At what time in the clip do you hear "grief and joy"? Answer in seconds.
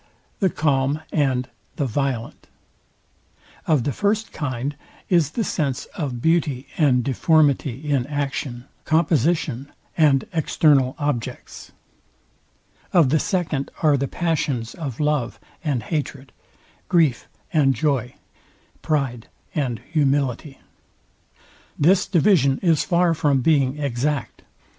16.89-18.15